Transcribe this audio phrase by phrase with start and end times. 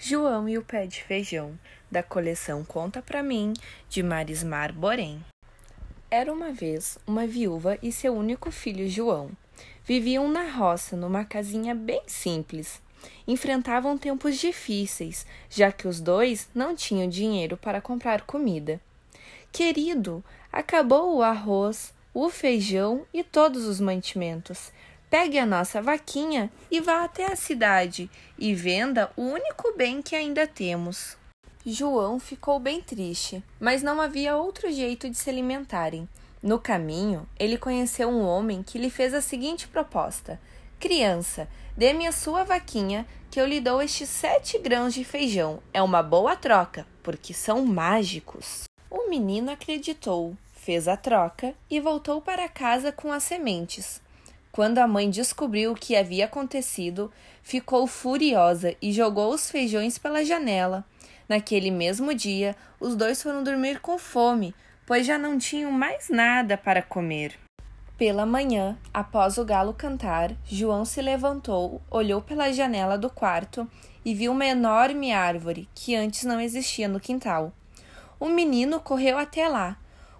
[0.00, 1.58] João e o Pé de Feijão,
[1.90, 3.52] da coleção Conta Pra Mim,
[3.90, 5.20] de Marismar Borém.
[6.08, 9.32] Era uma vez uma viúva e seu único filho João.
[9.84, 12.80] Viviam na roça, numa casinha bem simples.
[13.26, 18.80] Enfrentavam tempos difíceis, já que os dois não tinham dinheiro para comprar comida.
[19.50, 20.22] Querido,
[20.52, 24.70] acabou o arroz, o feijão e todos os mantimentos.
[25.10, 30.14] Pegue a nossa vaquinha e vá até a cidade e venda o único bem que
[30.14, 31.16] ainda temos.
[31.64, 36.06] João ficou bem triste, mas não havia outro jeito de se alimentarem.
[36.42, 40.38] No caminho, ele conheceu um homem que lhe fez a seguinte proposta:
[40.78, 45.60] Criança, dê-me a sua vaquinha, que eu lhe dou estes sete grãos de feijão.
[45.72, 48.64] É uma boa troca, porque são mágicos.
[48.90, 54.00] O menino acreditou, fez a troca e voltou para casa com as sementes.
[54.58, 57.12] Quando a mãe descobriu o que havia acontecido,
[57.44, 60.84] ficou furiosa e jogou os feijões pela janela.
[61.28, 64.52] Naquele mesmo dia, os dois foram dormir com fome,
[64.84, 67.38] pois já não tinham mais nada para comer.
[67.96, 73.64] Pela manhã, após o galo cantar, João se levantou, olhou pela janela do quarto
[74.04, 77.52] e viu uma enorme árvore que antes não existia no quintal.
[78.18, 79.76] O menino correu até lá,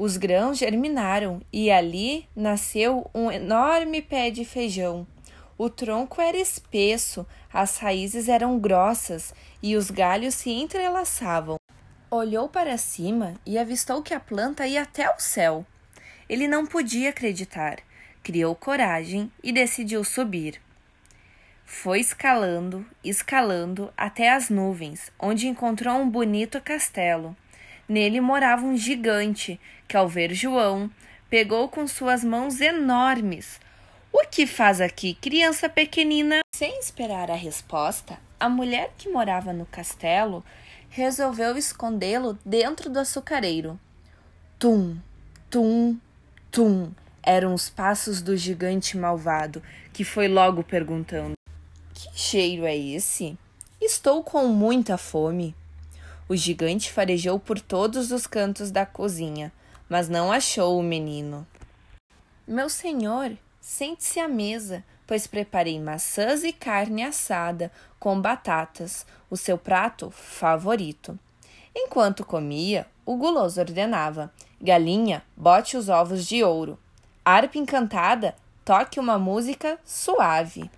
[0.00, 5.06] os grãos germinaram e ali nasceu um enorme pé de feijão.
[5.58, 11.56] O tronco era espesso, as raízes eram grossas e os galhos se entrelaçavam.
[12.10, 15.66] Olhou para cima e avistou que a planta ia até o céu.
[16.26, 17.76] Ele não podia acreditar.
[18.22, 20.62] Criou coragem e decidiu subir.
[21.66, 27.36] Foi escalando, escalando até as nuvens, onde encontrou um bonito castelo.
[27.90, 30.88] Nele morava um gigante que, ao ver João,
[31.28, 33.58] pegou com suas mãos enormes.
[34.12, 36.38] O que faz aqui, criança pequenina?
[36.54, 40.44] Sem esperar a resposta, a mulher que morava no castelo
[40.88, 43.76] resolveu escondê-lo dentro do açucareiro.
[44.56, 44.96] Tum,
[45.50, 45.98] tum,
[46.48, 49.60] tum eram os passos do gigante malvado,
[49.92, 51.32] que foi logo perguntando:
[51.92, 53.36] Que cheiro é esse?
[53.80, 55.56] Estou com muita fome.
[56.30, 59.52] O gigante farejou por todos os cantos da cozinha,
[59.88, 61.44] mas não achou o menino.
[62.46, 69.58] Meu senhor, sente-se à mesa, pois preparei maçãs e carne assada com batatas, o seu
[69.58, 71.18] prato favorito.
[71.74, 74.32] Enquanto comia, o guloso ordenava:
[74.62, 76.78] Galinha, bote os ovos de ouro.
[77.24, 80.70] Arpa encantada, toque uma música suave.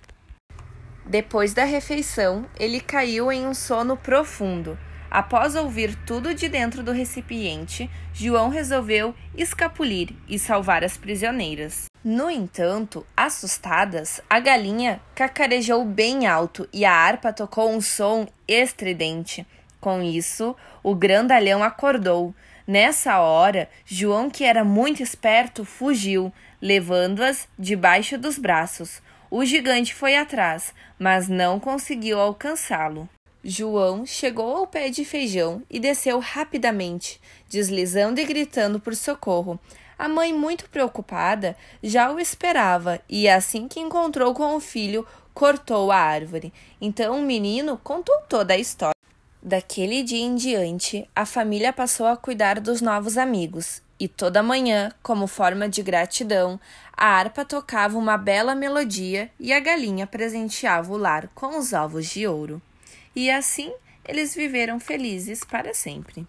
[1.05, 4.79] Depois da refeição, ele caiu em um sono profundo
[5.15, 11.85] Após ouvir tudo de dentro do recipiente, João resolveu escapulir e salvar as prisioneiras.
[12.03, 19.47] No entanto, assustadas, a galinha cacarejou bem alto e a harpa tocou um som estridente.
[19.79, 22.35] Com isso, o grandalhão acordou.
[22.67, 29.03] Nessa hora, João, que era muito esperto, fugiu, levando-as debaixo dos braços.
[29.31, 33.07] O gigante foi atrás, mas não conseguiu alcançá-lo.
[33.45, 39.59] João chegou ao pé de feijão e desceu rapidamente, deslizando e gritando por socorro.
[39.99, 45.05] A mãe, muito preocupada, já o esperava e, assim que encontrou com o filho,
[45.35, 46.53] cortou a árvore.
[46.81, 48.95] Então o menino contou toda a história.
[49.43, 54.93] Daquele dia em diante, a família passou a cuidar dos novos amigos, e toda manhã,
[55.03, 56.61] como forma de gratidão,
[56.97, 62.07] a harpa tocava uma bela melodia e a galinha presenteava o lar com os ovos
[62.07, 62.63] de ouro.
[63.15, 63.73] E assim
[64.05, 66.27] eles viveram felizes para sempre.